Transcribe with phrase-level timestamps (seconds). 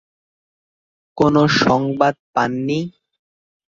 [1.17, 2.79] কোনো সংবাদ পাননি।